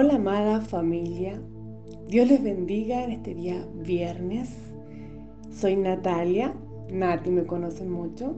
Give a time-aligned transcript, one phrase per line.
[0.00, 1.42] Hola amada familia,
[2.06, 4.48] Dios les bendiga en este día viernes.
[5.50, 6.54] Soy Natalia,
[6.88, 8.36] Nati me conocen mucho,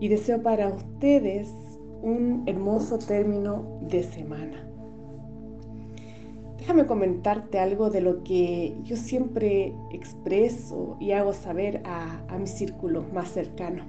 [0.00, 1.54] y deseo para ustedes
[2.00, 4.66] un hermoso término de semana.
[6.56, 12.46] Déjame comentarte algo de lo que yo siempre expreso y hago saber a, a mi
[12.46, 13.84] círculo más cercano.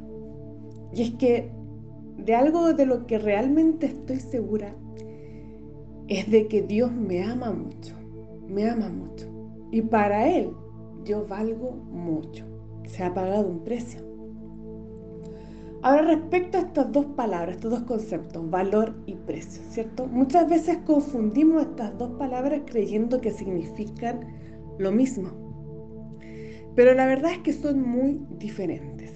[0.93, 1.49] Y es que
[2.17, 4.75] de algo de lo que realmente estoy segura
[6.07, 7.95] es de que Dios me ama mucho,
[8.47, 9.27] me ama mucho.
[9.71, 10.51] Y para Él
[11.03, 12.45] yo valgo mucho.
[12.87, 14.01] Se ha pagado un precio.
[15.81, 20.07] Ahora respecto a estas dos palabras, estos dos conceptos, valor y precio, ¿cierto?
[20.07, 24.21] Muchas veces confundimos estas dos palabras creyendo que significan
[24.79, 25.29] lo mismo.
[26.75, 29.13] Pero la verdad es que son muy diferentes.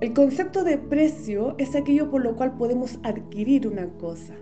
[0.00, 4.34] El concepto de precio es aquello por lo cual podemos adquirir una cosa.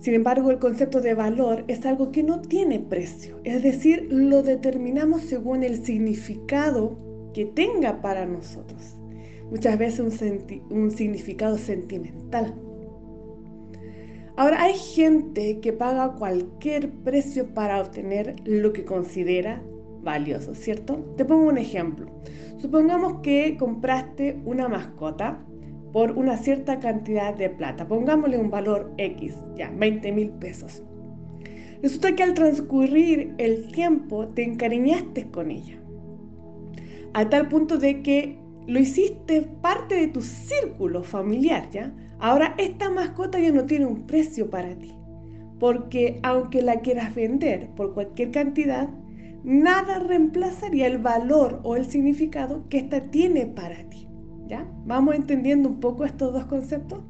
[0.00, 4.42] Sin embargo, el concepto de valor es algo que no tiene precio, es decir, lo
[4.42, 6.98] determinamos según el significado
[7.34, 8.96] que tenga para nosotros.
[9.50, 10.22] Muchas veces
[10.70, 12.54] un, significado sentimental.
[14.36, 19.62] Ahora, hay gente que paga cualquier precio para obtener lo que considera
[20.02, 20.96] valioso, ¿cierto?
[21.18, 22.06] Te pongo un ejemplo.
[22.58, 25.44] Supongamos que compraste una mascota
[25.92, 27.86] por una cierta cantidad de plata.
[27.86, 30.82] Pongámosle un valor X, ya, 20 mil pesos.
[31.82, 35.80] Resulta que al transcurrir el tiempo te encariñaste con ella.
[37.14, 41.92] A tal punto de que lo hiciste parte de tu círculo familiar, ¿ya?
[42.18, 44.94] Ahora esta mascota ya no tiene un precio para ti.
[45.58, 48.88] Porque aunque la quieras vender por cualquier cantidad,
[49.42, 54.09] nada reemplazaría el valor o el significado que ésta tiene para ti.
[54.84, 57.00] ¿Vamos entendiendo un poco estos dos conceptos?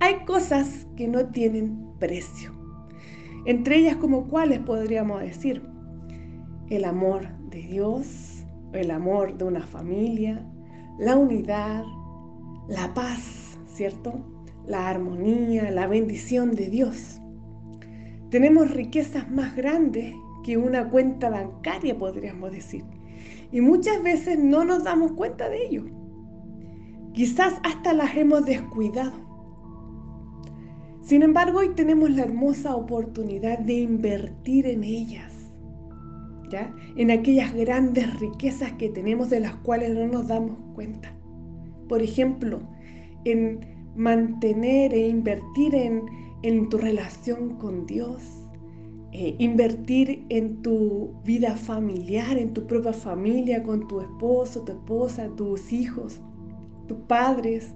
[0.00, 2.52] Hay cosas que no tienen precio.
[3.46, 5.62] Entre ellas como cuáles podríamos decir
[6.68, 10.44] el amor de Dios, el amor de una familia,
[10.98, 11.84] la unidad,
[12.68, 14.24] la paz, ¿cierto?
[14.66, 17.20] La armonía, la bendición de Dios.
[18.30, 22.84] Tenemos riquezas más grandes que una cuenta bancaria, podríamos decir.
[23.50, 26.01] Y muchas veces no nos damos cuenta de ello.
[27.12, 29.12] Quizás hasta las hemos descuidado.
[31.02, 35.30] Sin embargo, hoy tenemos la hermosa oportunidad de invertir en ellas,
[36.50, 36.74] ¿ya?
[36.96, 41.12] En aquellas grandes riquezas que tenemos de las cuales no nos damos cuenta.
[41.86, 42.60] Por ejemplo,
[43.26, 43.60] en
[43.94, 46.04] mantener e invertir en,
[46.42, 48.22] en tu relación con Dios,
[49.12, 55.28] eh, invertir en tu vida familiar, en tu propia familia, con tu esposo, tu esposa,
[55.36, 56.22] tus hijos
[56.86, 57.74] tus padres,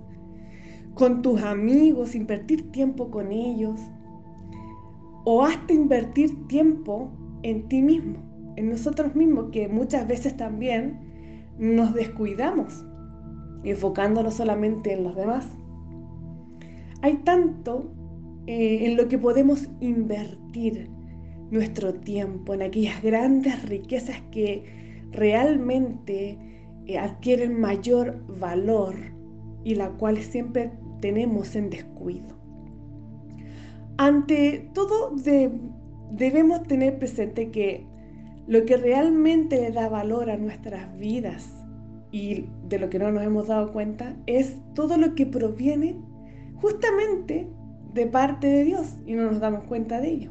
[0.94, 3.81] con tus amigos, invertir tiempo con ellos,
[5.25, 7.11] o hasta invertir tiempo
[7.43, 8.16] en ti mismo,
[8.56, 10.99] en nosotros mismos, que muchas veces también
[11.59, 12.84] nos descuidamos,
[13.65, 15.47] enfocándonos solamente en los demás.
[17.03, 17.93] Hay tanto
[18.47, 20.89] eh, en lo que podemos invertir
[21.50, 24.65] nuestro tiempo, en aquellas grandes riquezas que
[25.12, 26.56] realmente
[26.94, 28.94] adquieren mayor valor
[29.64, 30.70] y la cual siempre
[31.00, 32.36] tenemos en descuido.
[33.98, 35.14] Ante todo
[36.12, 37.86] debemos tener presente que
[38.47, 41.50] lo que realmente le da valor a nuestras vidas
[42.12, 45.97] y de lo que no nos hemos dado cuenta es todo lo que proviene
[46.60, 47.48] justamente
[47.92, 50.30] de parte de Dios y no nos damos cuenta de ello.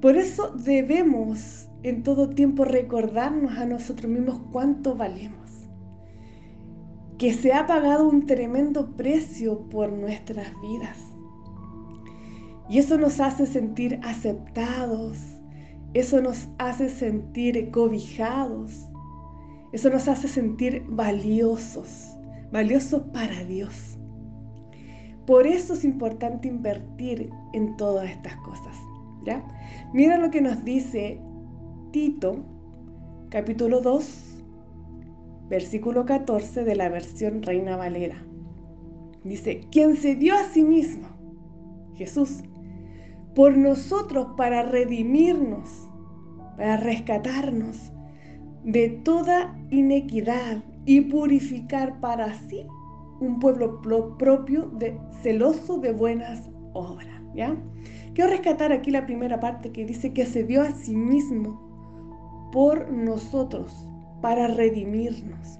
[0.00, 5.48] Por eso debemos en todo tiempo recordarnos a nosotros mismos cuánto valemos.
[7.18, 10.98] Que se ha pagado un tremendo precio por nuestras vidas.
[12.68, 15.18] Y eso nos hace sentir aceptados,
[15.94, 18.88] eso nos hace sentir cobijados,
[19.72, 22.14] eso nos hace sentir valiosos,
[22.52, 23.98] valiosos para Dios.
[25.26, 28.76] Por eso es importante invertir en todas estas cosas.
[29.92, 31.20] Mira lo que nos dice
[31.90, 32.44] Tito,
[33.30, 34.44] capítulo 2,
[35.48, 38.22] versículo 14 de la versión Reina Valera.
[39.24, 41.08] Dice, quien se dio a sí mismo,
[41.94, 42.42] Jesús,
[43.34, 45.88] por nosotros para redimirnos,
[46.58, 47.90] para rescatarnos
[48.64, 52.66] de toda inequidad y purificar para sí
[53.20, 53.80] un pueblo
[54.18, 57.18] propio de celoso de buenas obras.
[58.14, 61.67] Quiero rescatar aquí la primera parte que dice que se dio a sí mismo
[62.52, 63.86] por nosotros,
[64.20, 65.58] para redimirnos.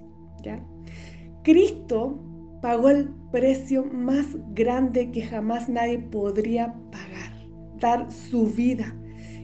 [1.43, 2.19] Cristo
[2.61, 7.29] pagó el precio más grande que jamás nadie podría pagar.
[7.79, 8.93] dar su vida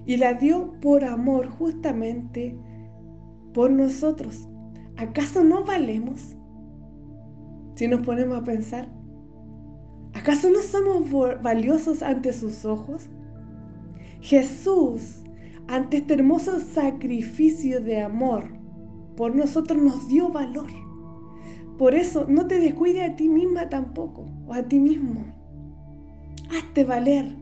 [0.06, 2.56] y la dio por amor justamente
[3.54, 4.48] por nosotros.
[4.98, 6.36] ¿Acaso no valemos?
[7.76, 8.88] Si nos ponemos a pensar,
[10.14, 13.10] ¿acaso no somos valiosos ante sus ojos?
[14.22, 15.24] Jesús,
[15.68, 18.46] ante este hermoso sacrificio de amor,
[19.18, 20.68] por nosotros nos dio valor.
[21.78, 25.26] Por eso no te descuide a ti misma tampoco, o a ti mismo.
[26.56, 27.36] Hazte valer,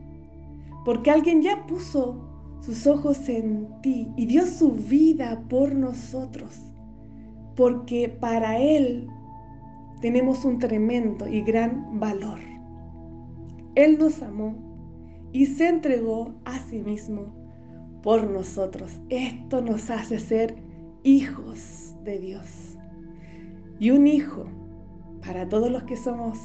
[0.84, 2.16] porque alguien ya puso
[2.60, 6.58] sus ojos en ti y dio su vida por nosotros,
[7.54, 9.06] porque para Él
[10.00, 12.38] tenemos un tremendo y gran valor.
[13.74, 14.54] Él nos amó
[15.32, 17.43] y se entregó a sí mismo
[18.04, 19.00] por nosotros.
[19.08, 20.54] Esto nos hace ser
[21.04, 22.76] hijos de Dios.
[23.80, 24.44] Y un hijo,
[25.24, 26.38] para todos los que somos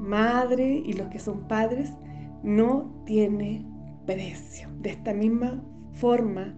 [0.00, 1.92] madre y los que son padres,
[2.42, 3.64] no tiene
[4.04, 4.68] precio.
[4.80, 6.56] De esta misma forma,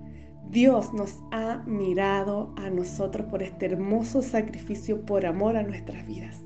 [0.49, 6.43] Dios nos ha mirado a nosotros por este hermoso sacrificio por amor a nuestras vidas.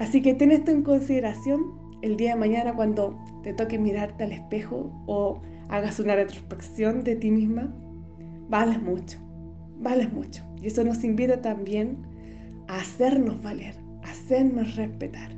[0.00, 1.62] Así que ten esto en consideración
[2.02, 7.16] el día de mañana cuando te toque mirarte al espejo o hagas una retrospección de
[7.16, 7.72] ti misma.
[8.48, 9.18] Vales mucho,
[9.78, 10.42] vales mucho.
[10.62, 11.98] Y eso nos invita también
[12.68, 13.74] a hacernos valer,
[14.04, 15.30] a hacernos respetar.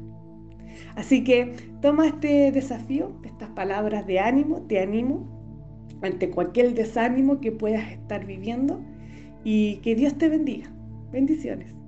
[0.97, 5.41] Así que toma este desafío, estas palabras de ánimo, te animo
[6.03, 8.81] ante cualquier desánimo que puedas estar viviendo
[9.45, 10.71] y que Dios te bendiga.
[11.13, 11.80] Bendiciones.